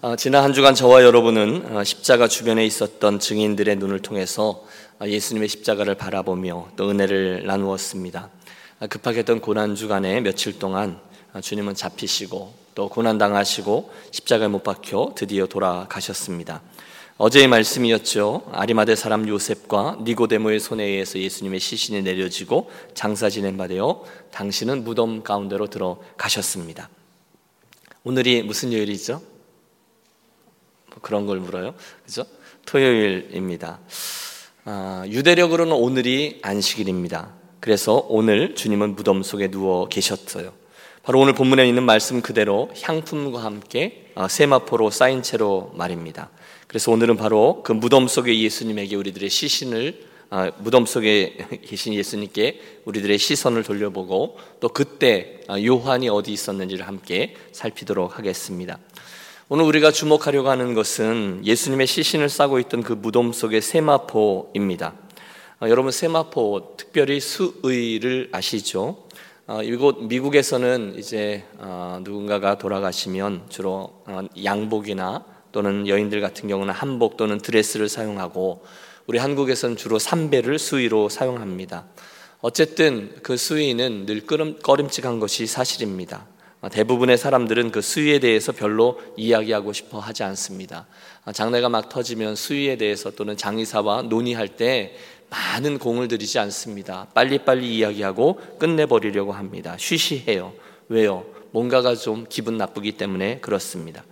[0.00, 4.64] 어, 지난 한 주간 저와 여러분은 어, 십자가 주변에 있었던 증인들의 눈을 통해서
[5.00, 8.30] 어, 예수님의 십자가를 바라보며 또 은혜를 나누었습니다.
[8.90, 11.00] 급하게 했던 고난 주간에 며칠 동안
[11.42, 16.62] 주님은 잡히시고 또 고난 당하시고 십자가에 못 박혀 드디어 돌아가셨습니다.
[17.16, 18.42] 어제의 말씀이었죠.
[18.52, 25.24] 아리마대 사람 요셉과 니고데모의 손에 의해서 예수님의 시신이 내려지고 장사 지낸 바 되어 당신은 무덤
[25.24, 26.88] 가운데로 들어가셨습니다.
[28.04, 29.37] 오늘이 무슨 요일이죠?
[30.98, 31.74] 뭐 그런 걸 물어요.
[32.04, 32.24] 그죠?
[32.66, 33.80] 토요일입니다.
[34.64, 37.32] 아, 유대력으로는 오늘이 안식일입니다.
[37.60, 40.52] 그래서 오늘 주님은 무덤 속에 누워 계셨어요.
[41.02, 46.30] 바로 오늘 본문에 있는 말씀 그대로 향품과 함께 아, 세마포로 쌓인 채로 말입니다.
[46.66, 53.16] 그래서 오늘은 바로 그 무덤 속에 예수님에게 우리들의 시신을 아, 무덤 속에 계신 예수님께 우리들의
[53.16, 58.78] 시선을 돌려보고 또 그때 아, 요한이 어디 있었는지를 함께 살피도록 하겠습니다.
[59.50, 64.92] 오늘 우리가 주목하려고 하는 것은 예수님의 시신을 싸고 있던 그 무덤 속의 세마포입니다.
[65.60, 69.06] 아, 여러분 세마포 특별히 수의를 아시죠?
[69.64, 71.44] 이곳 미국에서는 이제
[72.02, 74.04] 누군가가 돌아가시면 주로
[74.44, 78.62] 양복이나 또는 여인들 같은 경우는 한복 또는 드레스를 사용하고
[79.06, 81.86] 우리 한국에서는 주로 삼배를 수의로 사용합니다.
[82.42, 86.26] 어쨌든 그 수의는 늘 꺼림칙한 것이 사실입니다.
[86.70, 90.86] 대부분의 사람들은 그 수위에 대해서 별로 이야기하고 싶어 하지 않습니다.
[91.32, 94.96] 장례가 막 터지면 수위에 대해서 또는 장의사와 논의할 때
[95.30, 97.06] 많은 공을 들이지 않습니다.
[97.14, 99.76] 빨리빨리 이야기하고 끝내버리려고 합니다.
[99.78, 100.52] 쉬쉬해요.
[100.88, 101.24] 왜요?
[101.52, 104.04] 뭔가가 좀 기분 나쁘기 때문에 그렇습니다.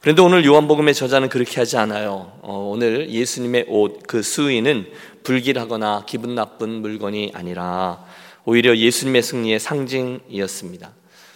[0.00, 2.38] 그런데 오늘 요한복음의 저자는 그렇게 하지 않아요.
[2.42, 4.86] 어, 오늘 예수님의 옷, 그 수의는
[5.24, 8.04] 불길하거나 기분 나쁜 물건이 아니라
[8.44, 10.92] 오히려 예수님의 승리의 상징이었습니다.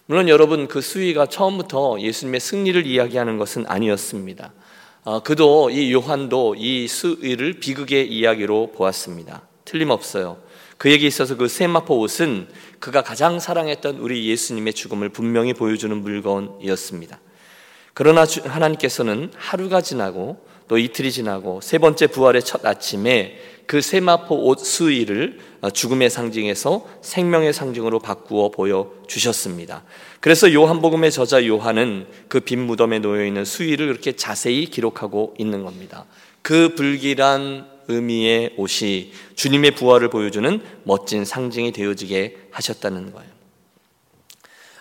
[0.07, 4.53] 물론 여러분 그 수위가 처음부터 예수님의 승리를 이야기하는 것은 아니었습니다.
[5.05, 9.43] 어, 그도 이 요한도 이 수위를 비극의 이야기로 보았습니다.
[9.65, 10.39] 틀림없어요.
[10.77, 12.49] 그에게 있어서 그 세마포 옷은
[12.81, 17.21] 그가 가장 사랑했던 우리 예수님의 죽음을 분명히 보여주는 물건이었습니다.
[17.95, 24.59] 그러나 하나님께서는 하루가 지나고 또 이틀이 지나고 세 번째 부활의 첫 아침에 그 세마포 옷
[24.59, 29.85] 수의를 어, 죽음의 상징에서 생명의 상징으로 바꾸어 보여 주셨습니다.
[30.21, 36.05] 그래서 요한복음의 저자 요한은 그 빈 무덤에 놓여 있는 수의를 그렇게 자세히 기록하고 있는 겁니다.
[36.43, 43.31] 그 불길한 의미의 옷이 주님의 부활을 보여주는 멋진 상징이 되어지게 하셨다는 거예요.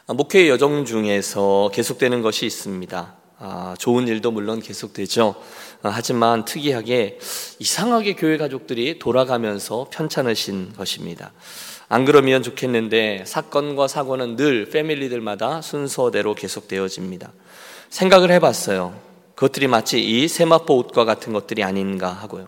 [0.08, 3.21] 아, 목회 여정 중에서 계속되는 것이 있습니다.
[3.44, 5.34] 아, 좋은 일도 물론 계속되죠.
[5.82, 7.18] 아, 하지만 특이하게
[7.58, 11.34] 이상하게 교회 가족들이 돌아가면서 편찮으신 것입니다.
[11.90, 17.34] 안 그러면 좋겠는데 사건과 사고는 늘 패밀리들마다 순서대로 계속되어집니다.
[17.90, 18.94] 생각을 해봤어요.
[19.34, 22.48] 그것들이 마치 이 세마포 옷과 같은 것들이 아닌가 하고요.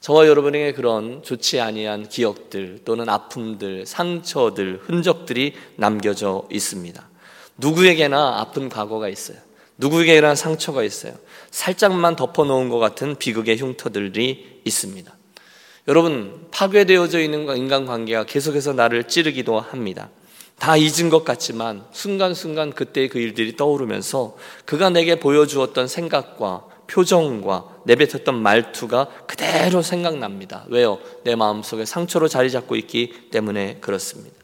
[0.00, 7.08] 저와 여러분에게 그런 좋지 아니한 기억들 또는 아픔들, 상처들, 흔적들이 남겨져 있습니다.
[7.56, 9.38] 누구에게나 아픈 과거가 있어요.
[9.78, 11.14] 누구에게나 상처가 있어요.
[11.50, 15.16] 살짝만 덮어놓은 것 같은 비극의 흉터들이 있습니다.
[15.88, 20.10] 여러분, 파괴되어져 있는 인간관계가 계속해서 나를 찌르기도 합니다.
[20.58, 28.34] 다 잊은 것 같지만 순간순간 그때의 그 일들이 떠오르면서 그가 내게 보여주었던 생각과 표정과 내뱉었던
[28.34, 30.64] 말투가 그대로 생각납니다.
[30.68, 30.98] 왜요?
[31.24, 34.36] 내 마음속에 상처로 자리 잡고 있기 때문에 그렇습니다.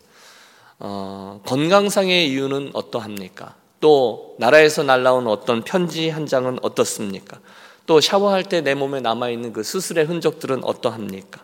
[0.78, 3.59] 어, 건강상의 이유는 어떠합니까?
[3.80, 7.40] 또 나라에서 날라온 어떤 편지 한 장은 어떻습니까?
[7.86, 11.42] 또 샤워할 때 내 몸에 남아있는 그 수술의 흔적들은 어떠합니까?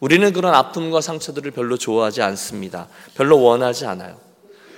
[0.00, 2.88] 우리는 그런 아픔과 상처들을 별로 좋아하지 않습니다.
[3.14, 4.16] 별로 원하지 않아요.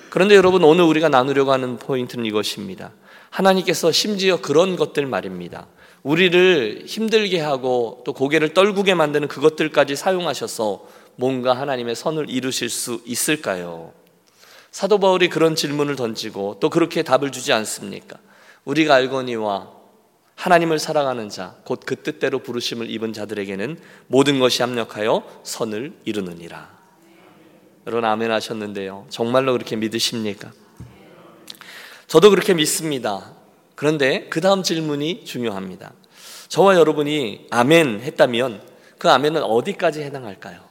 [0.08, 2.92] 그런데 여러분 오늘 우리가 나누려고 하는 포인트는 이것입니다.
[3.28, 5.66] 하나님께서 심지어 그런 것들 말입니다.
[6.02, 13.92] 우리를 힘들게 하고 또 고개를 떨구게 만드는 그것들까지 사용하셔서 뭔가 하나님의 선을 이루실 수 있을까요?
[14.70, 18.18] 사도 바울이 그런 질문을 던지고 또 그렇게 답을 주지 않습니까?
[18.64, 19.70] 우리가 알거니와
[20.36, 26.80] 하나님을 사랑하는 자, 곧 그 뜻대로 부르심을 입은 자들에게는 모든 것이 합력하여 선을 이루느니라.
[27.86, 29.06] 여러분 아멘 하셨는데요.
[29.10, 30.52] 정말로 그렇게 믿으십니까?
[32.06, 33.32] 저도 그렇게 믿습니다.
[33.74, 35.92] 그런데 그 다음 질문이 중요합니다.
[36.48, 38.62] 저와 여러분이 아멘 했다면
[38.98, 40.69] 그 아멘은 어디까지 해당할까요?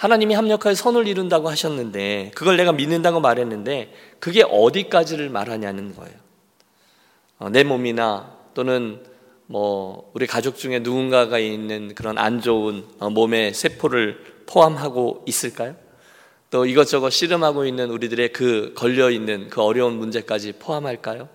[0.00, 6.14] 하나님이 합력하여 선을 이룬다고 하셨는데 그걸 내가 믿는다고 말했는데 그게 어디까지를 말하냐는 거예요.
[7.38, 9.04] 어, 내 몸이나 또는
[9.44, 15.76] 뭐 우리 가족 중에 누군가가 있는 그런 안 좋은 어, 몸의 세포를 포함하고 있을까요?
[16.48, 21.28] 또 이것저것 씨름하고 있는 우리들의 그 걸려 있는 그 어려운 문제까지 포함할까요?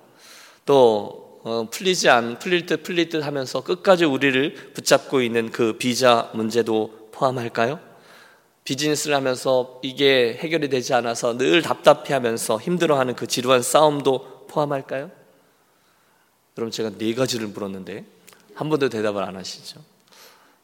[0.65, 6.31] 또 어, 풀리지 않 풀릴 듯 풀릴 듯 하면서 끝까지 우리를 붙잡고 있는 그 비자
[6.33, 7.93] 문제도 포함할까요?
[8.65, 15.11] 비즈니스를 하면서 이게 해결이 되지 않아서 늘 답답해하면서 힘들어하는 그 지루한 싸움도 포함할까요?
[16.57, 18.05] 여러분 제가 네 가지를 물었는데
[18.55, 19.79] 한 번도 대답을 안 하시죠.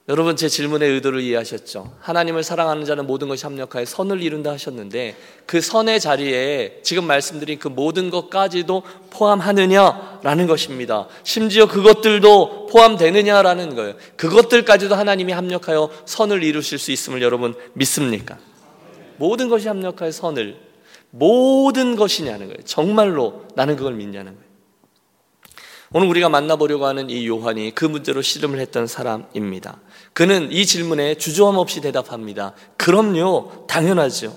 [0.09, 1.93] 여러분 제 질문의 의도를 이해하셨죠?
[1.99, 5.15] 하나님을 사랑하는 자는 모든 것이 합력하여 선을 이룬다 하셨는데
[5.45, 8.81] 그 선의 자리에 지금 말씀드린 그 모든 것까지도
[9.11, 11.07] 포함하느냐라는 것입니다.
[11.23, 13.93] 심지어 그것들도 포함되느냐라는 거예요.
[14.17, 18.39] 그것들까지도 하나님이 합력하여 선을 이루실 수 있음을 여러분 믿습니까?
[19.17, 20.57] 모든 것이 합력하여 선을
[21.11, 22.57] 모든 것이냐는 거예요.
[22.65, 24.51] 정말로 나는 그걸 믿냐는 거예요.
[25.93, 29.77] 오늘 우리가 만나보려고 하는 이 요한이 그 문제로 씨름을 했던 사람입니다.
[30.13, 32.53] 그는 이 질문에 주저함 없이 대답합니다.
[32.77, 34.35] 그럼요, 당연하죠.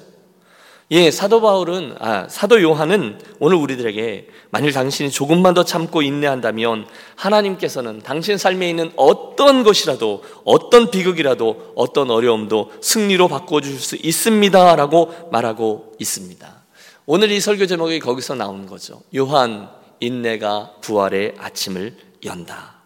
[0.91, 6.87] 예, 사도 바울은, 아, 사도 요한은 오늘 우리들에게 만일 당신이 조금만 더 참고 인내한다면
[7.17, 14.77] 하나님께서는 당신 삶에 있는 어떤 것이라도, 어떤 비극이라도, 어떤 어려움도 승리로 바꿔주실 수 있습니다.
[14.77, 16.65] 라고 말하고 있습니다.
[17.07, 19.01] 오늘 이 설교 제목이 거기서 나온 거죠.
[19.17, 22.84] 요한, 인내가 부활의 아침을 연다.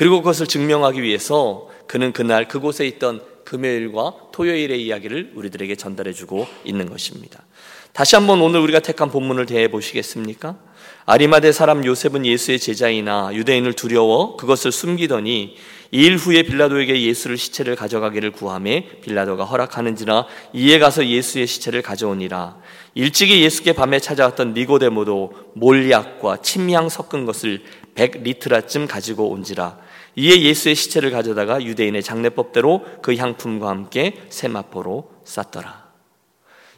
[0.00, 6.88] 그리고 그것을 증명하기 위해서 그는 그날 그곳에 있던 금요일과 토요일의 이야기를 우리들에게 전달해 주고 있는
[6.88, 7.42] 것입니다.
[7.92, 10.56] 다시 한번 오늘 우리가 택한 본문을 대해 보시겠습니까?
[11.04, 15.56] 아리마대 사람 요셉은 예수의 제자이나 유대인을 두려워 그것을 숨기더니
[15.90, 20.24] 일 후에 빌라도에게 예수를 시체를 가져가기를 구함에 빌라도가 허락하는지라
[20.54, 22.56] 이에 가서 예수의 시체를 가져오니라
[22.94, 27.64] 일찍이 예수께 밤에 찾아왔던 니고데모도 몰약과 침향 섞은 것을
[27.96, 29.89] 100리트라쯤 가지고 온지라
[30.20, 35.88] 이에 예수의 시체를 가져다가 유대인의 장례법대로 그 향품과 함께 세마포로 쌌더라.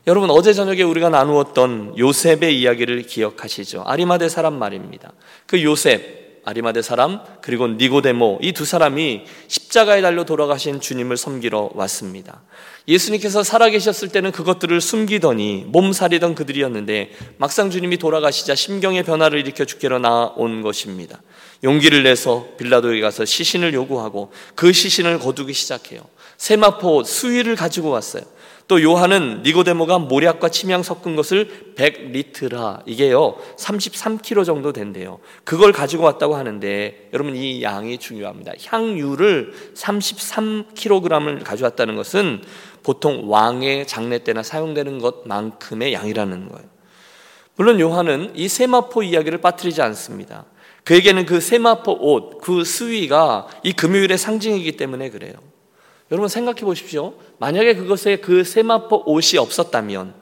[0.07, 3.83] 여러분 어제 저녁에 우리가 나누었던 요셉의 이야기를 기억하시죠?
[3.85, 5.13] 아리마대 사람 말입니다.
[5.47, 12.43] 그 요셉 아리마대 사람 그리고 니고데모 이 두 사람이 십자가에 달려 돌아가신 주님을 섬기러 왔습니다.
[12.89, 20.63] 예수님께서 살아계셨을 때는 그것들을 숨기더니 몸살이던 그들이었는데 막상 주님이 돌아가시자 심경의 변화를 일으켜 주께로 나온
[20.63, 21.23] 것입니다.
[21.65, 26.01] 용기를 내서 빌라도에 가서 시신을 요구하고 그 시신을 거두기 시작해요.
[26.37, 28.25] 세마포 수위를 가지고 왔어요.
[28.69, 35.19] 또 요한은 니고데모가 모략과 침향 섞은 것을 100리트라 이게요 33kg 정도 된대요.
[35.45, 38.53] 그걸 가지고 왔다고 하는데 여러분 이 양이 중요합니다.
[38.65, 42.43] 향유를 33kg을 가져왔다는 것은
[42.83, 46.69] 보통 왕의 장례 때나 사용되는 것만큼의 양이라는 거예요.
[47.57, 50.47] 물론 요한은 이 세마포 이야기를 빠뜨리지 않습니다.
[50.85, 55.35] 그에게는 그 세마포 옷, 그 수위가 이 금요일의 상징이기 때문에 그래요.
[56.13, 57.15] 여러분 생각해 보십시오.
[57.39, 60.13] 만약에 그것에 그 세마포 옷이 없었다면,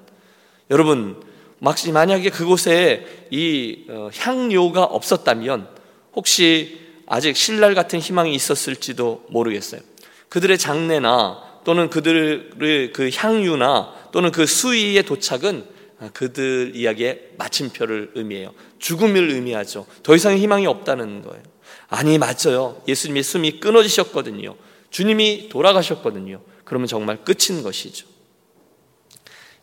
[0.71, 1.21] 여러분,
[1.59, 5.67] 만약에 그곳에 이 어, 향료가 없었다면,
[6.15, 9.81] 혹시 아직 신랄 같은 희망이 있었을지도 모르겠어요.
[10.29, 15.65] 그들의 장례나 또는 그들의 그 향유나 또는 그 수위의 도착은
[16.13, 18.55] 그들 이야기의 마침표를 의미해요.
[18.79, 19.87] 죽음을 의미하죠.
[20.05, 21.43] 더 이상 희망이 없다는 거예요.
[21.89, 22.81] 아니, 맞아요.
[22.87, 24.55] 예수님의 숨이 끊어지셨거든요.
[24.91, 26.41] 주님이 돌아가셨거든요.
[26.65, 28.07] 그러면 정말 끝인 것이죠.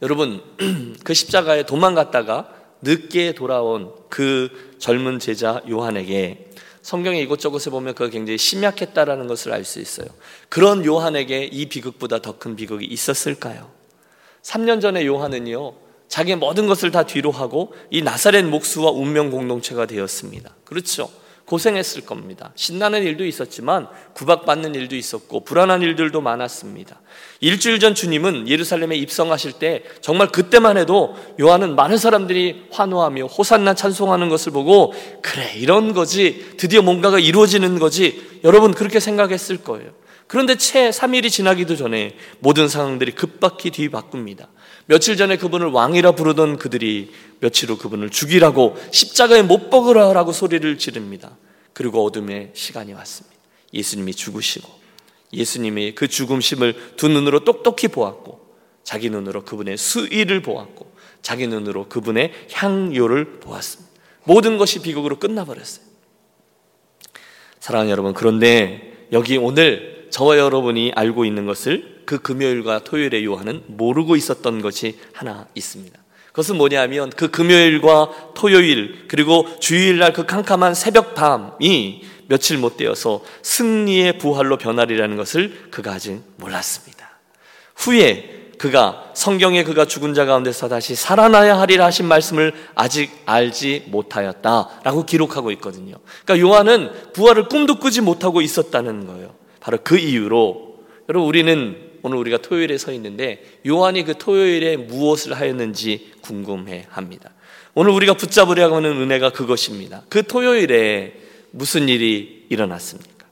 [0.01, 0.43] 여러분,
[1.03, 6.51] 그 십자가에 도망갔다가 늦게 돌아온 그 젊은 제자 요한에게
[6.81, 10.07] 성경의 이곳저곳에 보면 그가 굉장히 심약했다라는 것을 알 수 있어요.
[10.47, 13.69] 그런 요한에게 이 비극보다 더 큰 비극이 있었을까요?
[14.43, 15.73] 3년 전에 요한은요,
[16.07, 20.55] 자기의 모든 것을 다 뒤로 하고 이 나사렛 목수와 운명 공동체가 되었습니다.
[20.63, 21.11] 그렇죠.
[21.47, 22.51] 고생했을 겁니다.
[22.55, 26.99] 신나는 일도 있었지만 구박받는 일도 있었고 불안한 일들도 많았습니다.
[27.39, 34.27] 일주일 전 주님은 예루살렘에 입성하실 때 정말 그때만 해도 요한은 많은 사람들이 환호하며 호산나 찬송하는
[34.27, 39.91] 것을 보고 그래 이런 거지 드디어 뭔가가 이루어지는 거지 여러분 그렇게 생각했을 거예요.
[40.27, 44.49] 그런데 채 3일이 지나기도 전에 모든 상황들이 급박히 뒤바꿉니다.
[44.87, 51.37] 며칠 전에 그분을 왕이라 부르던 그들이 며칠 후 그분을 죽이라고 십자가에 못 박으라라고 소리를 지릅니다.
[51.73, 53.37] 그리고 어둠의 시간이 왔습니다.
[53.73, 54.69] 예수님이 죽으시고
[55.33, 58.47] 예수님이 그 죽음심을 두 눈으로 똑똑히 보았고
[58.83, 60.89] 자기 눈으로 그분의 수의를 보았고
[61.21, 63.91] 자기 눈으로 그분의 향료를 보았습니다.
[64.23, 65.85] 모든 것이 비극으로 끝나버렸어요.
[67.59, 74.15] 사랑하는 여러분, 그런데 여기 오늘 저와 여러분이 알고 있는 것을 그 금요일과 토요일에 요한은 모르고
[74.15, 75.99] 있었던 것이 하나 있습니다.
[76.27, 84.19] 그것은 뭐냐면 그 금요일과 토요일 그리고 주일날 그 캄캄한 새벽 밤이 며칠 못 되어서 승리의
[84.19, 87.19] 부활로 변하리라는 것을 그가 아직 몰랐습니다.
[87.75, 95.05] 후에 그가 성경에 그가 죽은 자 가운데서 다시 살아나야 하리라 하신 말씀을 아직 알지 못하였다라고
[95.05, 95.95] 기록하고 있거든요.
[96.23, 99.35] 그러니까 요한은 부활을 꿈도 꾸지 못하고 있었다는 거예요.
[99.59, 100.77] 바로 그 이유로
[101.09, 107.31] 여러분 우리는 오늘 우리가 토요일에 서 있는데 요한이 그 토요일에 무엇을 하였는지 궁금해 합니다.
[107.73, 110.03] 오늘 우리가 붙잡으려고 하는 은혜가 그것입니다.
[110.07, 111.13] 그 토요일에
[111.51, 113.27] 무슨 일이 일어났습니까?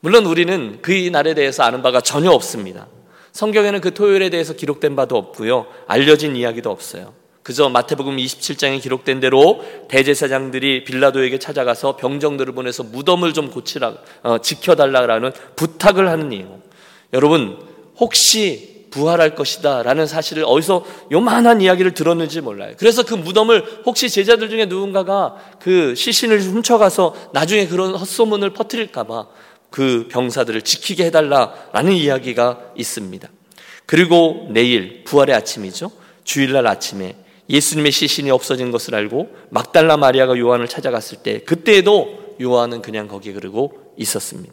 [0.00, 2.86] 물론 우리는 그 날에 대해서 아는 바가 전혀 없습니다.
[3.32, 5.66] 성경에는 그 토요일에 대해서 기록된 바도 없고요.
[5.88, 7.14] 알려진 이야기도 없어요.
[7.42, 15.32] 그저 마태복음 27장에 기록된 대로 대제사장들이 빌라도에게 찾아가서 병정들을 보내서 무덤을 좀 고치라, 어, 지켜달라라는
[15.56, 16.62] 부탁을 하는 내용.
[17.12, 17.58] 여러분,
[18.02, 22.74] 혹시 부활할 것이다 라는 사실을 어디서 요만한 이야기를 들었는지 몰라요.
[22.76, 29.28] 그래서 그 무덤을 혹시 제자들 중에 누군가가 그 시신을 훔쳐가서 나중에 그런 헛소문을 퍼뜨릴까봐
[29.70, 33.28] 그 병사들을 지키게 해달라라는 이야기가 있습니다.
[33.86, 35.92] 그리고 내일 부활의 아침이죠.
[36.24, 37.14] 주일날 아침에
[37.48, 43.94] 예수님의 시신이 없어진 것을 알고 막달라 마리아가 요한을 찾아갔을 때 그때에도 요한은 그냥 거기 그러고
[43.96, 44.52] 있었습니다.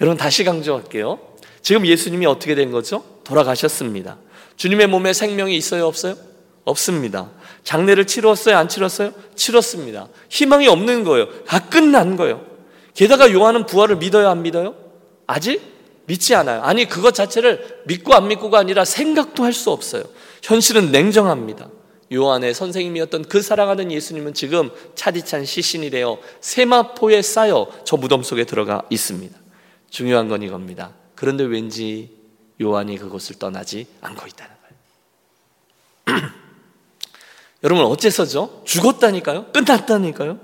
[0.00, 1.31] 여러분 다시 강조할게요.
[1.62, 3.04] 지금 예수님이 어떻게 된 거죠?
[3.24, 4.18] 돌아가셨습니다.
[4.56, 6.16] 주님의 몸에 생명이 있어요, 없어요?
[6.64, 7.30] 없습니다.
[7.64, 9.12] 장례를 치렀어요, 안 치렀어요?
[9.34, 10.08] 치렀습니다.
[10.28, 11.28] 희망이 없는 거예요.
[11.44, 12.44] 다 끝난 거예요.
[12.94, 14.74] 게다가 요한은 부활을 믿어요, 안 믿어요?
[15.26, 15.62] 아직
[16.06, 16.62] 믿지 않아요.
[16.62, 20.02] 아니, 그것 자체를 믿고 안 믿고가 아니라 생각도 할 수 없어요.
[20.42, 21.68] 현실은 냉정합니다.
[22.12, 28.82] 요한의 선생님이었던 그 사랑하는 예수님은 지금 차디찬 시신이 되어 세마포에 쌓여 저 무덤 속에 들어가
[28.90, 29.34] 있습니다.
[29.88, 30.92] 중요한 건 이겁니다.
[31.14, 32.10] 그런데 왠지
[32.60, 34.52] 요한이 그곳을 떠나지 않고 있다는
[36.06, 36.22] 거예요.
[37.64, 38.62] 여러분 어째서죠?
[38.64, 39.52] 죽었다니까요?
[39.52, 40.40] 끝났다니까요?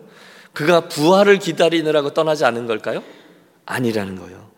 [0.52, 3.02] 그가 부활을 기다리느라고 떠나지 않은 걸까요?
[3.66, 4.48] 아니라는 거예요.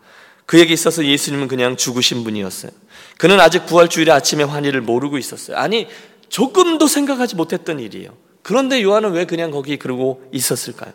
[0.45, 2.71] 그에게 있어서 예수님은 그냥 죽으신 분이었어요.
[3.17, 5.57] 그는 아직 부활 주일의 아침에 환희를 모르고 있었어요.
[5.57, 5.87] 아니,
[6.29, 8.17] 조금도 생각하지 못했던 일이에요.
[8.41, 10.93] 그런데 요한은 왜 그냥 거기 그러고 있었을까요?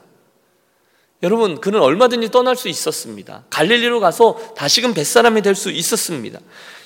[1.22, 3.44] 여러분, 그는 얼마든지 떠날 수 있었습니다.
[3.50, 6.38] 갈릴리로 가서 다시금 뱃사람이 될 수 있었습니다.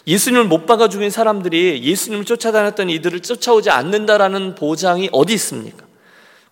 [0.06, 5.84] 예수님을 못 박아 죽인 사람들이 예수님을 쫓아다녔던 이들을 쫓아오지 않는다라는 보장이 어디 있습니까?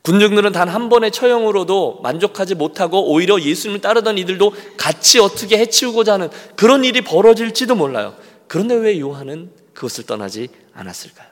[0.02, 6.30] 군중들은 단 한 번의 처형으로도 만족하지 못하고 오히려 예수님을 따르던 이들도 같이 어떻게 해치우고자 하는
[6.56, 8.14] 그런 일이 벌어질지도 몰라요.
[8.48, 11.27] 그런데 왜 요한은 그것을 떠나지 않았을까요?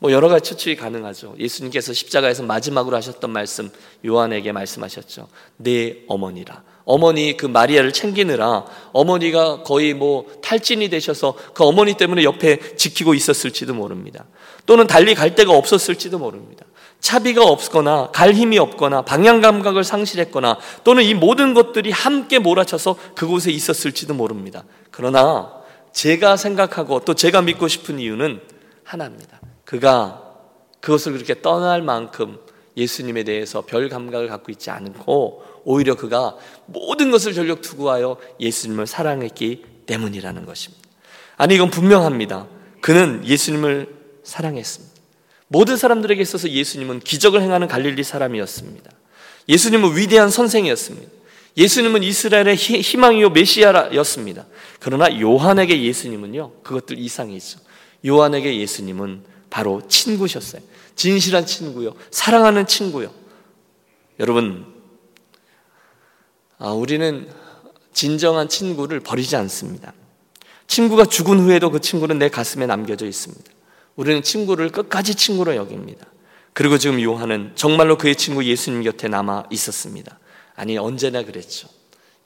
[0.00, 1.34] 뭐 여러 가지 추측이 가능하죠.
[1.38, 3.70] 예수님께서 십자가에서 마지막으로 하셨던 말씀
[4.04, 5.28] 요한에게 말씀하셨죠.
[5.58, 6.62] 내 어머니라.
[6.86, 13.74] 어머니 그 마리아를 챙기느라 어머니가 거의 뭐 탈진이 되셔서 그 어머니 때문에 옆에 지키고 있었을지도
[13.74, 14.24] 모릅니다.
[14.64, 16.64] 또는 달리 갈 데가 없었을지도 모릅니다.
[17.00, 23.50] 차비가 없거나 갈 힘이 없거나 방향 감각을 상실했거나 또는 이 모든 것들이 함께 몰아쳐서 그곳에
[23.50, 24.64] 있었을지도 모릅니다.
[24.90, 25.52] 그러나
[25.92, 28.40] 제가 생각하고 또 제가 믿고 싶은 이유는
[28.84, 29.40] 하나입니다.
[29.70, 30.20] 그가
[30.80, 32.40] 그것을 그렇게 떠날 만큼
[32.76, 36.36] 예수님에 대해서 별 감각을 갖고 있지 않고 오히려 그가
[36.66, 40.82] 모든 것을 전력 투구하여 예수님을 사랑했기 때문이라는 것입니다.
[41.36, 42.48] 아니 이건 분명합니다.
[42.80, 44.92] 그는 예수님을 사랑했습니다.
[45.46, 48.90] 모든 사람들에게 있어서 예수님은 기적을 행하는 갈릴리 사람이었습니다.
[49.48, 51.08] 예수님은 위대한 선생이었습니다.
[51.56, 54.46] 예수님은 이스라엘의 희망이요 메시아였습니다.
[54.80, 57.60] 그러나 요한에게 예수님은요 그것들 이상이죠.
[58.04, 60.62] 요한에게 예수님은 바로 친구셨어요.
[60.94, 61.94] 진실한 친구요.
[62.10, 63.12] 사랑하는 친구요.
[64.18, 64.66] 여러분,
[66.58, 67.28] 아, 우리는
[67.92, 69.92] 진정한 친구를 버리지 않습니다.
[70.66, 73.50] 친구가 죽은 후에도 그 친구는 내 가슴에 남겨져 있습니다.
[73.96, 76.06] 우리는 친구를 끝까지 친구로 여깁니다.
[76.52, 80.18] 그리고 지금 요한은 정말로 그의 친구 예수님 곁에 남아 있었습니다.
[80.54, 81.68] 아니, 언제나 그랬죠.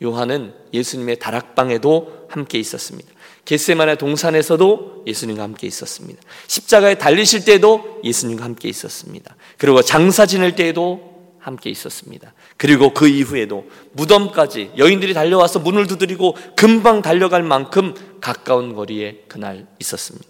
[0.03, 3.14] 요한은 예수님의 다락방에도 함께 있었습니다.
[3.45, 6.23] 겟세만의 동산에서도 예수님과 함께 있었습니다.
[6.47, 9.37] 십자가에 달리실 때도 예수님과 함께 있었습니다.
[9.59, 12.33] 그리고 장사 지낼 때에도 함께 있었습니다.
[12.57, 20.27] 그리고 그 이후에도 무덤까지 여인들이 달려와서 문을 두드리고 금방 달려갈 만큼 가까운 거리에 그날 있었습니다.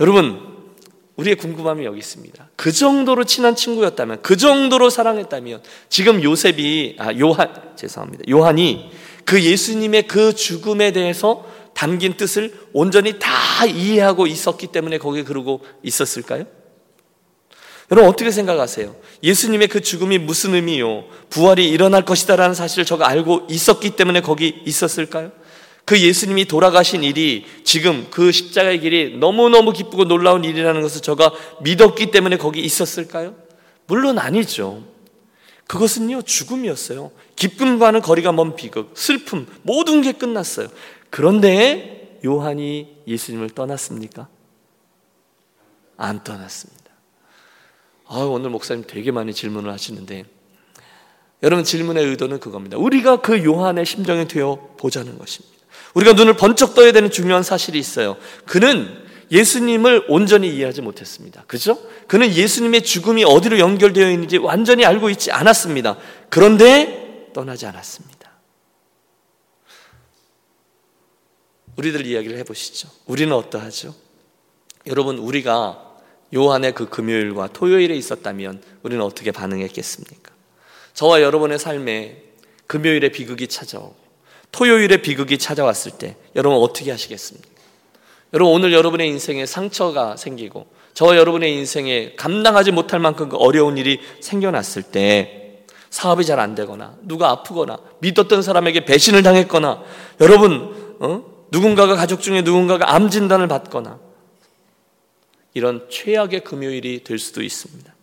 [0.00, 0.56] 여러분,
[1.16, 2.50] 우리의 궁금함이 여기 있습니다.
[2.56, 8.24] 그 정도로 친한 친구였다면, 그 정도로 사랑했다면, 지금 요셉이, 아, 요한, 죄송합니다.
[8.30, 8.90] 요한이
[9.24, 11.44] 그 예수님의 그 죽음에 대해서
[11.76, 16.46] 담긴 뜻을 온전히 다 이해하고 있었기 때문에 거기에 그러고 있었을까요?
[17.90, 18.96] 여러분 어떻게 생각하세요?
[19.22, 21.04] 예수님의 그 죽음이 무슨 의미요?
[21.28, 25.30] 부활이 일어날 것이다라는 사실을 저가 알고 있었기 때문에 거기 있었을까요?
[25.84, 31.30] 그 예수님이 돌아가신 일이 지금 그 십자가의 길이 너무너무 기쁘고 놀라운 일이라는 것을 저가
[31.60, 33.34] 믿었기 때문에 거기 있었을까요?
[33.86, 34.82] 물론 아니죠.
[35.66, 37.10] 그것은요, 죽음이었어요.
[37.36, 40.68] 기쁨과는 거리가 먼 비극, 슬픔, 모든 게 끝났어요.
[41.16, 44.28] 그런데 요한이 예수님을 떠났습니까?
[45.96, 46.90] 안 떠났습니다.
[48.06, 50.26] 아, 오늘 목사님 되게 많이 질문을 하시는데
[51.42, 52.76] 여러분 질문의 의도는 그겁니다.
[52.76, 55.56] 우리가 그 요한의 심정이 되어 보자는 것입니다.
[55.94, 58.18] 우리가 눈을 번쩍 떠야 되는 중요한 사실이 있어요.
[58.44, 58.86] 그는
[59.30, 61.44] 예수님을 온전히 이해하지 못했습니다.
[61.46, 61.78] 그죠?
[62.08, 65.96] 그는 예수님의 죽음이 어디로 연결되어 있는지 완전히 알고 있지 않았습니다.
[66.28, 68.15] 그런데 떠나지 않았습니다.
[71.76, 72.88] 우리들 이야기를 해보시죠.
[73.06, 73.94] 우리는 어떠하죠?
[74.86, 75.86] 여러분, 우리가
[76.34, 80.32] 요한의 그 금요일과 토요일에 있었다면 우리는 어떻게 반응했겠습니까?
[80.94, 82.22] 저와 여러분의 삶에
[82.66, 83.94] 금요일에 비극이 찾아오고
[84.50, 87.48] 토요일에 비극이 찾아왔을 때 여러분 어떻게 하시겠습니까?
[88.32, 94.00] 여러분 오늘 여러분의 인생에 상처가 생기고 저와 여러분의 인생에 감당하지 못할 만큼 그 어려운 일이
[94.20, 99.82] 생겨났을 때 사업이 잘 안 되거나 누가 아프거나 믿었던 사람에게 배신을 당했거나
[100.20, 101.35] 여러분 어?
[101.50, 103.98] 누군가가 가족 중에 누군가가 암 진단을 받거나
[105.54, 107.94] 이런 최악의 금요일이 될 수도 있습니다.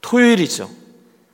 [0.00, 0.70] 토요일이죠.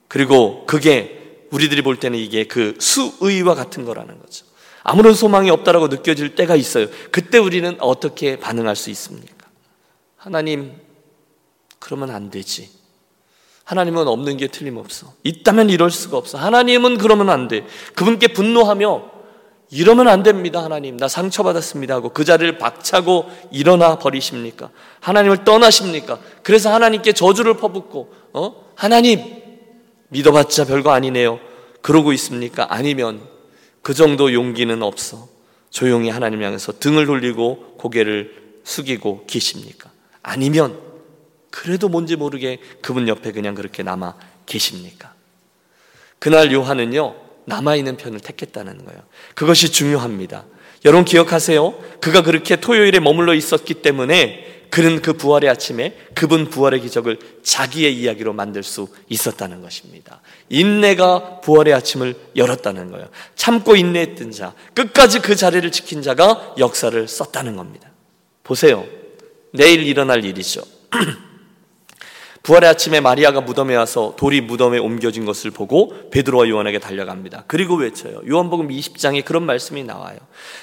[0.08, 4.46] 그리고 그게 우리들이 볼 때는 이게 그 수의와 같은 거라는 거죠.
[4.82, 6.88] 아무런 소망이 없다라고 느껴질 때가 있어요.
[7.10, 9.46] 그때 우리는 어떻게 반응할 수 있습니까?
[10.16, 10.74] 하나님,
[11.78, 12.70] 그러면 안 되지.
[13.64, 15.14] 하나님은 없는 게 틀림없어.
[15.22, 16.36] 있다면 이럴 수가 없어.
[16.38, 17.64] 하나님은 그러면 안 돼.
[17.94, 19.10] 그분께 분노하며
[19.72, 20.98] 이러면 안 됩니다, 하나님.
[20.98, 24.70] 나 상처받았습니다 하고 그 자리를 박차고 일어나 버리십니까?
[25.00, 26.20] 하나님을 떠나십니까?
[26.42, 28.64] 그래서 하나님께 저주를 퍼붓고, 어?
[28.74, 29.42] 하나님,
[30.10, 31.40] 믿어봤자 별거 아니네요.
[31.80, 32.66] 그러고 있습니까?
[32.68, 33.22] 아니면
[33.80, 35.26] 그 정도 용기는 없어.
[35.70, 39.90] 조용히 하나님 향해서 등을 돌리고 고개를 숙이고 계십니까?
[40.22, 40.78] 아니면
[41.50, 45.14] 그래도 뭔지 모르게 그분 옆에 그냥 그렇게 남아 계십니까?
[46.18, 49.00] 그날 요한은요, 남아있는 편을 택했다는 거예요.
[49.34, 50.44] 그것이 중요합니다.
[50.84, 51.74] 여러분 기억하세요?
[52.00, 58.32] 그가 그렇게 토요일에 머물러 있었기 때문에 그는 그 부활의 아침에 그분 부활의 기적을 자기의 이야기로
[58.32, 60.22] 만들 수 있었다는 것입니다.
[60.48, 63.08] 인내가 부활의 아침을 열었다는 거예요.
[63.34, 67.90] 참고 인내했던 자, 끝까지 그 자리를 지킨 자가 역사를 썼다는 겁니다.
[68.42, 68.86] 보세요.
[69.52, 70.62] 내일 일어날 일이죠.
[72.42, 77.44] 부활의 아침에 마리아가 무덤에 와서 돌이 무덤에 옮겨진 것을 보고 베드로와 요한에게 달려갑니다.
[77.46, 78.22] 그리고 외쳐요.
[78.28, 80.18] 요한복음 20장에 그런 말씀이 나와요.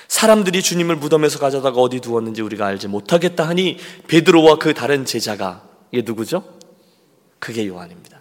[0.10, 6.04] 사람들이 주님을 무덤에서 가져다가 어디 두었는지 우리가 알지 못하겠다 하니 베드로와 그 다른 제자가 이게
[6.06, 6.44] 누구죠?
[7.40, 8.19] 그게 요한입니다.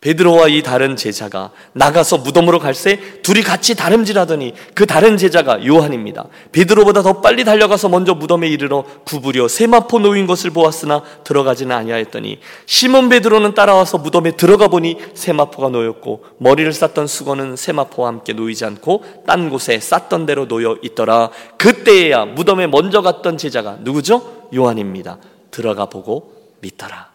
[0.00, 6.24] 베드로와 이 다른 제자가 나가서 무덤으로 갈새 둘이 같이 다름질하더니 그 다른 제자가 요한입니다.
[6.52, 13.10] 베드로보다 더 빨리 달려가서 먼저 무덤에 이르러 구부려 세마포 놓인 것을 보았으나 들어가지는 아니하였더니 시몬
[13.10, 19.50] 베드로는 따라와서 무덤에 들어가 보니 세마포가 놓였고 머리를 쌌던 수건은 세마포와 함께 놓이지 않고 딴
[19.50, 21.28] 곳에 쌌던 대로 놓여 있더라.
[21.58, 24.48] 그때에야 무덤에 먼저 갔던 제자가 누구죠?
[24.54, 25.18] 요한입니다.
[25.50, 27.09] 들어가 보고 믿더라.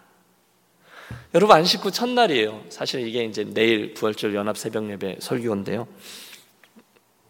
[1.36, 2.64] 여러분 안식구 첫날이에요.
[2.70, 5.86] 사실 이게 이제 내일 부활절 연합 새벽 예배 설교인데요.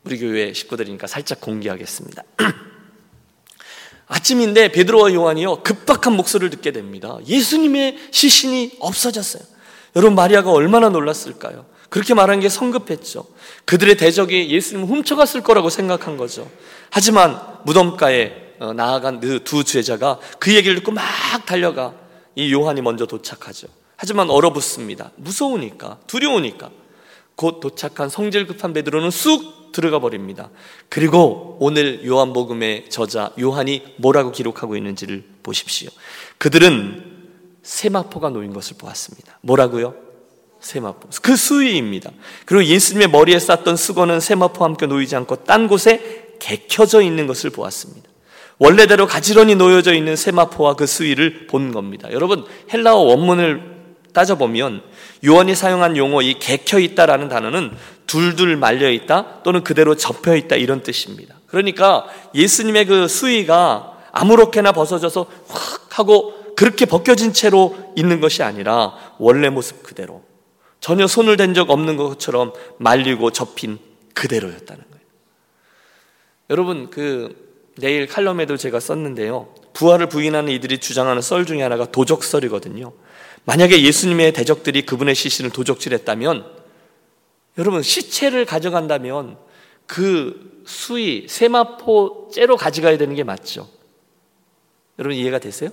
[0.03, 2.21] 우리 교회 식구들이니까 살짝 공개하겠습니다.
[4.05, 7.17] 아침인데 베드로와 요한이요 급박한 목소리를 듣게 됩니다.
[7.25, 9.41] 예수님의 시신이 없어졌어요.
[9.95, 11.65] 여러분 마리아가 얼마나 놀랐을까요?
[11.89, 13.25] 그렇게 말한 게 성급했죠.
[13.65, 16.47] 그들의 대적이 예수님을 훔쳐갔을 거라고 생각한 거죠.
[16.91, 21.03] 하지만 무덤가에 어, 나아간 그 두 제자가 그 얘기를 듣고 막
[21.47, 21.95] 달려가
[22.35, 23.67] 이 요한이 먼저 도착하죠.
[23.97, 25.11] 하지만 얼어붙습니다.
[25.15, 26.69] 무서우니까, 두려우니까.
[27.35, 30.49] 곧 도착한 성질 급한 베드로는 쑥 들어가 버립니다.
[30.87, 35.89] 그리고 오늘 요한복음의 저자 요한이 뭐라고 기록하고 있는지를 보십시오.
[36.37, 37.13] 그들은
[37.61, 39.39] 세마포가 놓인 것을 보았습니다.
[39.41, 39.95] 뭐라고요?
[40.61, 41.09] 세마포.
[41.21, 42.11] 그 수위입니다.
[42.45, 48.09] 그리고 예수님의 머리에 쌌던 수건은 세마포와 함께 놓이지 않고 딴 곳에 개켜져 있는 것을 보았습니다.
[48.57, 52.09] 원래대로 가지런히 놓여져 있는 세마포와 그 수위를 본 겁니다.
[52.11, 53.74] 여러분 헬라어 원문을
[54.15, 54.81] 따져보면
[55.27, 57.75] 요한이 사용한 용어 이 개켜 있다라는 단어는
[58.07, 61.35] 둘둘 말려 있다 또는 그대로 접혀 있다 이런 뜻입니다.
[61.47, 69.49] 그러니까 예수님의 그 수위가 아무렇게나 벗어져서 확 하고 그렇게 벗겨진 채로 있는 것이 아니라 원래
[69.49, 70.23] 모습 그대로
[70.79, 73.77] 전혀 손을 댄 적 없는 것처럼 말리고 접힌
[74.13, 75.05] 그대로였다는 거예요.
[76.49, 77.35] 여러분 그
[77.77, 79.53] 내일 칼럼에도 제가 썼는데요.
[79.73, 82.93] 부활을 부인하는 이들이 주장하는 썰 중에 하나가 도적설이거든요.
[83.45, 86.45] 만약에 예수님의 대적들이 그분의 시신을 도적질했다면
[87.57, 89.37] 여러분 시체를 가져간다면
[89.85, 93.69] 그 수위 세마포 째로 가져가야 되는 게 맞죠.
[94.99, 95.69] 여러분 이해가 되세요?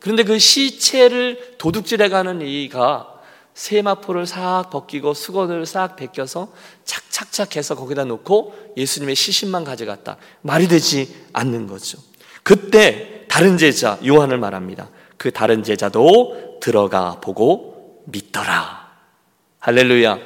[0.00, 3.10] 그런데 그 시체를 도둑질해 가는 이가
[3.54, 6.52] 세마포를 싹 벗기고 수건을 싹 벗겨서
[6.84, 10.18] 착착착 해서 거기다 놓고 예수님의 시신만 가져갔다.
[10.42, 11.98] 말이 되지 않는 거죠.
[12.42, 14.90] 그때 다른 제자 요한을 말합니다.
[15.24, 18.90] 그 다른 제자도 들어가 보고 믿더라.
[19.58, 20.18] 할렐루야.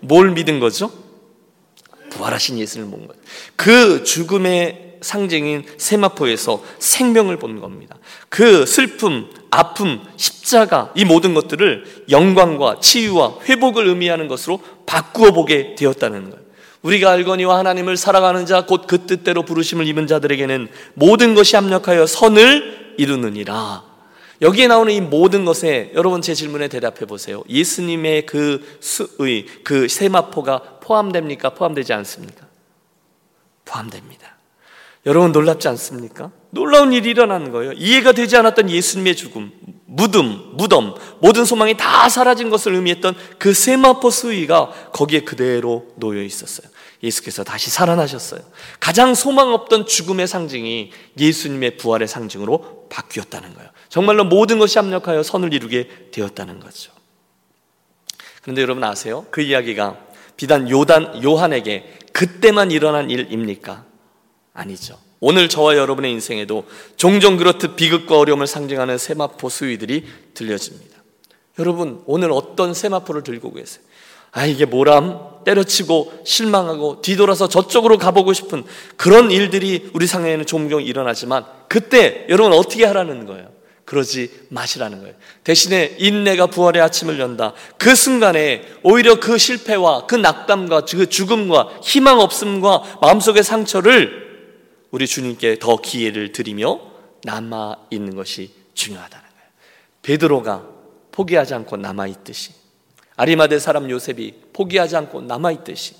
[0.00, 0.92] 뭘 믿은 거죠?
[2.10, 3.16] 부활하신 예수를 본 것.
[3.56, 7.96] 그 죽음의 상징인 세마포에서 생명을 본 겁니다.
[8.28, 16.28] 그 슬픔, 아픔, 십자가 이 모든 것들을 영광과 치유와 회복을 의미하는 것으로 바꾸어 보게 되었다는
[16.28, 16.44] 거예요.
[16.82, 22.96] 우리가 알거니와 하나님을 살아가는 자 곧 그 뜻대로 부르심을 입은 자들에게는 모든 것이 합력하여 선을
[22.98, 23.93] 이루느니라.
[24.42, 27.42] 여기에 나오는 이 모든 것에 여러분 제 질문에 대답해 보세요.
[27.48, 31.50] 예수님의 그 수의 그 세마포가 포함됩니까?
[31.50, 32.46] 포함되지 않습니까?
[33.64, 34.34] 포함됩니다.
[35.06, 36.30] 여러분 놀랍지 않습니까?
[36.50, 37.72] 놀라운 일이 일어나는 거예요.
[37.72, 39.52] 이해가 되지 않았던 예수님의 죽음,
[39.86, 46.68] 무덤, 무덤, 모든 소망이 다 사라진 것을 의미했던 그 세마포 수위가 거기에 그대로 놓여 있었어요.
[47.04, 48.40] 예수께서 다시 살아나셨어요.
[48.80, 53.70] 가장 소망 없던 죽음의 상징이 예수님의 부활의 상징으로 바뀌었다는 거예요.
[53.88, 56.92] 정말로 모든 것이 합력하여 선을 이루게 되었다는 거죠.
[58.42, 59.26] 그런데 여러분 아세요?
[59.30, 59.98] 그 이야기가
[60.36, 63.84] 비단 요단 요한에게 그때만 일어난 일입니까?
[64.52, 64.98] 아니죠.
[65.20, 71.02] 오늘 저와 여러분의 인생에도 종종 그렇듯 비극과 어려움을 상징하는 세마포 수위들이 들려집니다.
[71.58, 73.84] 여러분, 오늘 어떤 세마포를 들고 계세요?
[74.34, 75.34] 아, 이게 뭐람?
[75.44, 78.64] 때려치고 실망하고 뒤돌아서 저쪽으로 가보고 싶은
[78.96, 83.48] 그런 일들이 우리 상황에는 종종 일어나지만 그때 여러분 어떻게 하라는 거예요?
[83.84, 85.14] 그러지 마시라는 거예요.
[85.44, 87.52] 대신에 인내가 부활의 아침을 연다.
[87.78, 94.24] 그 순간에 오히려 그 실패와 그 낙담과 그 죽음과 희망 없음과 마음속의 상처를
[94.90, 96.80] 우리 주님께 더 기회를 드리며
[97.24, 99.48] 남아 있는 것이 중요하다는 거예요.
[100.02, 100.66] 베드로가
[101.12, 102.63] 포기하지 않고 남아 있듯이
[103.16, 105.94] 아리마대 사람 요셉이 포기하지 않고 남아 있듯이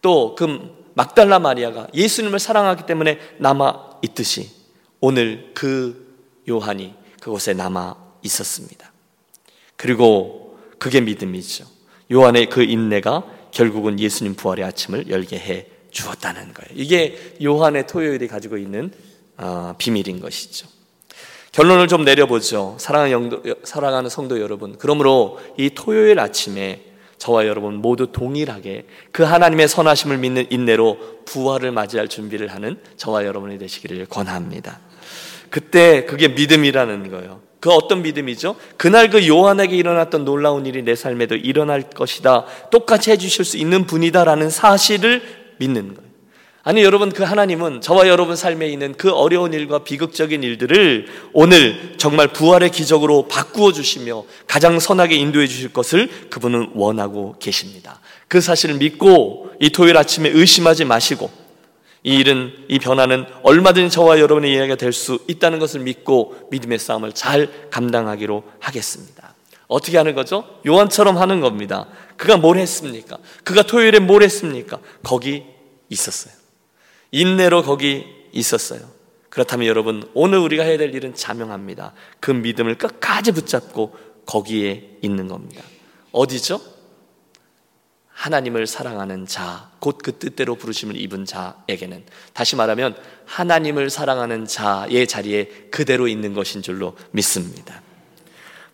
[0.00, 4.50] 또 그 막달라 마리아가 예수님을 사랑하기 때문에 남아 있듯이
[5.00, 6.16] 오늘 그
[6.48, 8.92] 요한이 그곳에 남아 있었습니다.
[9.76, 11.66] 그리고 그게 믿음이죠.
[12.10, 16.70] 요한의 그 인내가 결국은 예수님 부활의 아침을 열게 해 주었다는 거예요.
[16.74, 18.90] 이게 요한의 토요일이 가지고 있는
[19.36, 20.66] 어, 비밀인 것이죠.
[21.52, 22.76] 결론을 좀 내려보죠.
[22.78, 24.76] 사랑하는, 영도, 사랑하는 성도 여러분.
[24.78, 26.82] 그러므로 이 토요일 아침에
[27.18, 33.58] 저와 여러분 모두 동일하게 그 하나님의 선하심을 믿는 인내로 부활을 맞이할 준비를 하는 저와 여러분이
[33.58, 34.78] 되시기를 권합니다.
[35.50, 37.40] 그때 그게 믿음이라는 거예요.
[37.60, 38.54] 그 어떤 믿음이죠?
[38.76, 42.44] 그날 그 요한에게 일어났던 놀라운 일이 내 삶에도 일어날 것이다.
[42.70, 45.22] 똑같이 해주실 수 있는 분이다라는 사실을
[45.58, 46.07] 믿는 거예요.
[46.68, 52.28] 아니 여러분 그 하나님은 저와 여러분 삶에 있는 그 어려운 일과 비극적인 일들을 오늘 정말
[52.28, 58.00] 부활의 기적으로 바꾸어 주시며 가장 선하게 인도해 주실 것을 그분은 원하고 계십니다.
[58.28, 61.30] 그 사실을 믿고 이 토요일 아침에 의심하지 마시고
[62.02, 67.12] 이 일은 이 변화는 얼마든지 저와 여러분의 이야기가 될 수 있다는 것을 믿고 믿음의 싸움을
[67.14, 69.34] 잘 감당하기로 하겠습니다.
[69.68, 70.44] 어떻게 하는 거죠?
[70.66, 71.86] 요한처럼 하는 겁니다.
[72.18, 73.16] 그가 뭘 했습니까?
[73.42, 74.80] 그가 토요일에 뭘 했습니까?
[75.02, 75.44] 거기
[75.88, 76.37] 있었어요.
[77.10, 78.80] 인내로 거기 있었어요.
[79.30, 81.92] 그렇다면 여러분, 오늘 우리가 해야 될 일은 자명합니다.
[82.20, 85.62] 그 믿음을 끝까지 붙잡고 거기에 있는 겁니다.
[86.12, 86.60] 어디죠?
[88.08, 95.68] 하나님을 사랑하는 자, 곧 그 뜻대로 부르심을 입은 자에게는 다시 말하면 하나님을 사랑하는 자의 자리에
[95.70, 97.80] 그대로 있는 것인 줄로 믿습니다.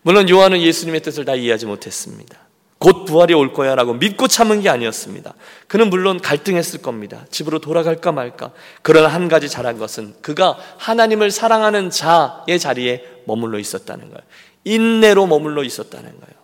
[0.01, 2.44] 물론 요한은 예수님의 뜻을 다 이해하지 못했습니다.
[2.77, 5.33] 곧 부활이 올 거야 라고 믿고 참은 게 아니었습니다.
[5.67, 7.25] 그는 물론 갈등했을 겁니다.
[7.31, 8.51] 집으로 돌아갈까 말까.
[8.81, 14.21] 그러나 한 가지 잘한 것은 그가 하나님을 사랑하는 자의 자리에 머물러 있었다는 거예요.
[14.65, 16.35] 인내로 머물러 있었다는 거예요.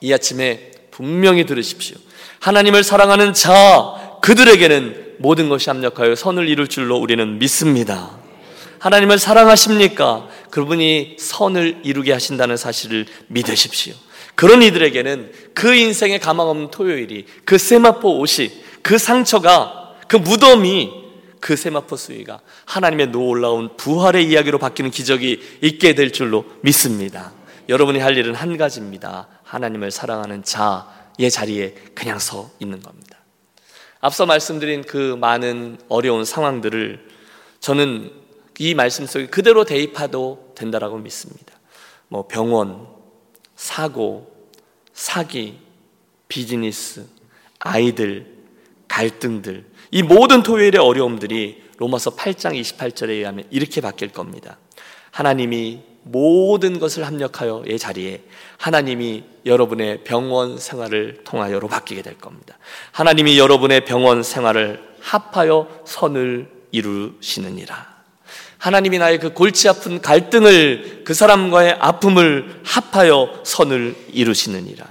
[0.00, 1.96] 이 아침에 분명히 들으십시오.
[2.40, 8.18] 하나님을 사랑하는 자, 그들에게는 모든 것이 합력하여 선을 이룰 줄로 우리는 믿습니다.
[8.78, 10.28] 하나님을 사랑하십니까?
[10.50, 13.94] 그분이 선을 이루게 하신다는 사실을 믿으십시오.
[14.40, 18.50] 그런 이들에게는 그 인생의 가망 없는 토요일이 그 세마포 옷이
[18.80, 20.90] 그 상처가 그 무덤이
[21.40, 27.32] 그 세마포 수위가 하나님의 놀라운 부활의 이야기로 바뀌는 기적이 있게 될 줄로 믿습니다.
[27.68, 29.28] 여러분이 할 일은 한 가지입니다.
[29.42, 33.18] 하나님을 사랑하는 자의 자리에 그냥 서 있는 겁니다.
[34.00, 37.06] 앞서 말씀드린 그 많은 어려운 상황들을
[37.60, 38.10] 저는
[38.58, 41.60] 이 말씀 속에 그대로 대입하도 된다라고 믿습니다.
[42.08, 42.86] 뭐 병원,
[43.54, 44.29] 사고,
[45.00, 45.56] 사기,
[46.28, 47.06] 비즈니스,
[47.58, 48.26] 아이들,
[48.86, 54.58] 갈등들, 이 모든 토요일의 어려움들이 로마서 8장 28절에 의하면 이렇게 바뀔 겁니다.
[55.10, 58.24] 하나님이 모든 것을 합력하여의 자리에
[58.58, 62.58] 하나님이 여러분의 병원 생활을 통하여로 바뀌게 될 겁니다.
[62.92, 67.89] 하나님이 여러분의 병원 생활을 합하여 선을 이루시느니라.
[68.60, 74.84] 하나님이 나의 그 골치 아픈 갈등을 그 사람과의 아픔을 합하여 선을 이루시느니라.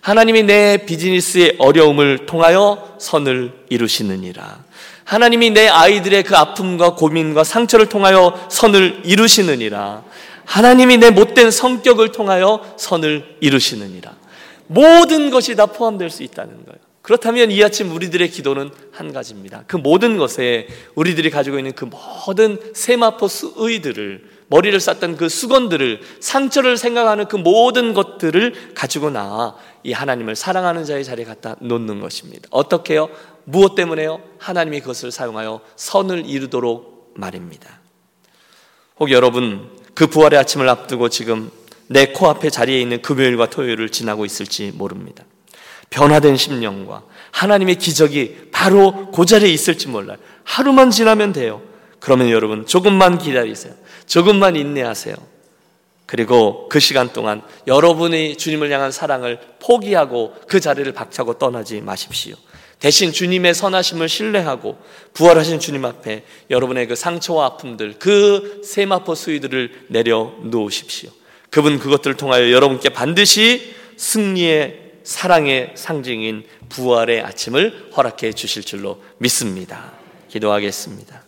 [0.00, 4.64] 하나님이 내 비즈니스의 어려움을 통하여 선을 이루시느니라.
[5.04, 10.02] 하나님이 내 아이들의 그 아픔과 고민과 상처를 통하여 선을 이루시느니라.
[10.46, 14.12] 하나님이 내 못된 성격을 통하여 선을 이루시느니라.
[14.66, 16.89] 모든 것이 다 포함될 수 있다는 거예요.
[17.02, 19.64] 그렇다면 이 아침 우리들의 기도는 한 가지입니다.
[19.66, 26.76] 그 모든 것에 우리들이 가지고 있는 그 모든 세마포 수의들을 머리를 쌌던 그 수건들을 상처를
[26.76, 32.48] 생각하는 그 모든 것들을 가지고 나와 이 하나님을 사랑하는 자의 자리에 갖다 놓는 것입니다.
[32.50, 33.08] 어떻게요?
[33.44, 34.20] 무엇 때문에요?
[34.38, 37.80] 하나님이 그것을 사용하여 선을 이루도록 말입니다.
[38.98, 41.50] 혹 여러분 그 부활의 아침을 앞두고 지금
[41.86, 45.24] 내 코앞에 자리에 있는 금요일과 토요일을 지나고 있을지 모릅니다.
[45.90, 50.16] 변화된 심령과 하나님의 기적이 바로 그 자리에 있을지 몰라요.
[50.44, 51.62] 하루만 지나면 돼요.
[51.98, 53.74] 그러면 여러분 조금만 기다리세요.
[54.06, 55.14] 조금만 인내하세요.
[56.06, 62.34] 그리고 그 시간 동안 여러분이 주님을 향한 사랑을 포기하고 그 자리를 박차고 떠나지 마십시오.
[62.80, 64.78] 대신 주님의 선하심을 신뢰하고
[65.12, 71.10] 부활하신 주님 앞에 여러분의 그 상처와 아픔들, 그 세마포 수위들을 내려 놓으십시오.
[71.50, 79.90] 그분 그것들을 통하여 여러분께 반드시 승리의 사랑의 상징인 부활의 아침을 허락해 주실 줄로 믿습니다.
[80.28, 81.24] 기도하겠습니다.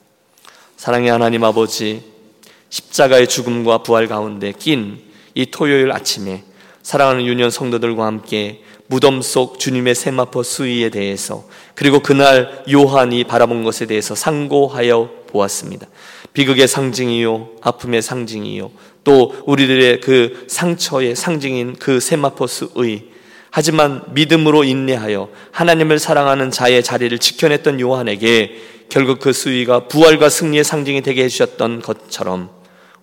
[0.77, 2.01] 사랑의 하나님 아버지,
[2.69, 5.03] 십자가의 죽음과 부활 가운데 낀
[5.35, 6.45] 이 토요일 아침에
[6.83, 13.87] 사랑하는 유년 성도들과 함께 무덤 속 주님의 세마포 수위에 대해서 그리고 그날 요한이 바라본 것에
[13.87, 15.89] 대해서 상고하여 보았습니다.
[16.35, 18.71] 비극의 상징이요, 아픔의 상징이요,
[19.03, 23.12] 또 우리들의 그 상처의 상징인 그 세마포 수의
[23.55, 28.57] 하지만 믿음으로 인내하여 하나님을 사랑하는 자의 자리를 지켜냈던 요한에게
[28.89, 32.49] 결국 그 수위가 부활과 승리의 상징이 되게 해주셨던 것처럼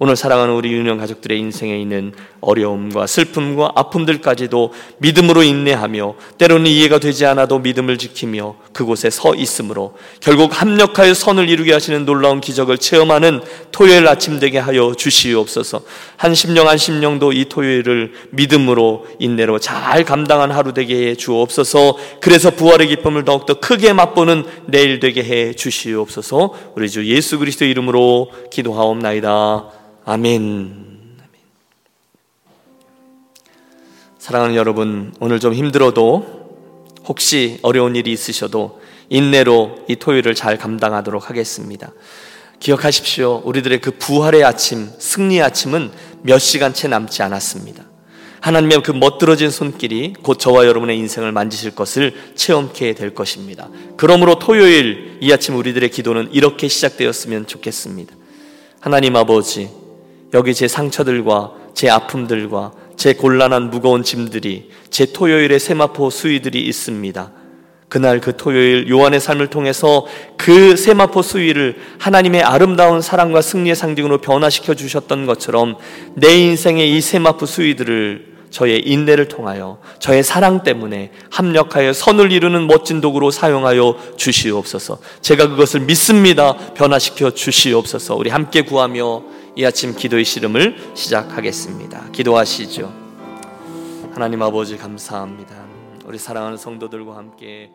[0.02, 7.26] 오늘 사랑하는 우리 유년 가족들의 인생에 있는 어려움과 슬픔과 아픔들까지도 믿음으로 인내하며 때로는 이해가 되지
[7.26, 13.42] 않아도 믿음을 지키며 그곳에 서 있으므로 결국 합력하여 선을 이루게 하시는 놀라운 기적을 체험하는
[13.74, 15.82] 토요일 아침 되게 하여 주시옵소서.
[16.16, 21.98] 한 심령 한 심령도 이 토요일을 믿음으로 인내로 잘 감당한 하루 되게 해 주옵소서.
[22.22, 26.54] 그래서 부활의 기쁨을 더욱더 크게 맛보는 내일 되게 해 주시옵소서.
[26.78, 29.80] 우리 주 예수 그리스도 이름으로 기도하옵나이다.
[30.12, 31.20] 아멘.
[34.18, 41.92] 사랑하는 여러분, 오늘 좀 힘들어도 혹시 어려운 일이 있으셔도 인내로 이 토요일을 잘 감당하도록 하겠습니다.
[42.60, 43.44] 기억하십시오.
[43.46, 45.92] 우리들의 그 부활의 아침, 승리의 아침은
[46.24, 47.84] 몇 시간 채 남지 않았습니다.
[48.42, 53.70] 하나님의 그 멋들어진 손길이 곧 저와 여러분의 인생을 만지실 것을 체험케 될 것입니다.
[53.96, 58.16] 그러므로 토요일 이 아침 우리들의 기도는 이렇게 시작되었으면 좋겠습니다.
[58.80, 59.70] 하나님 아버지,
[60.34, 67.32] 여기 제 상처들과 제 아픔들과 제 곤란한 무거운 짐들이 제 토요일의 세마포 수위들이 있습니다.
[67.88, 70.06] 그날 그 토요일 요한의 삶을 통해서
[70.38, 75.76] 그 세마포 수위를 하나님의 아름다운 사랑과 승리의 상징으로 변화시켜 주셨던 것처럼
[76.14, 83.00] 내 인생의 이 세마포 수위들을 저의 인내를 통하여 저의 사랑 때문에 합력하여 선을 이루는 멋진
[83.02, 85.00] 도구로 사용하여 주시옵소서.
[85.22, 86.56] 제가 그것을 믿습니다.
[86.74, 88.16] 변화시켜 주시옵소서.
[88.16, 89.24] 우리 함께 구하며
[89.60, 92.12] 이 아침 기도의 씨름을 시작하겠습니다.
[92.12, 92.94] 기도하시죠.
[94.14, 95.54] 하나님 아버지 감사합니다.
[96.06, 97.70] 우리 사랑하는 성도들과 함께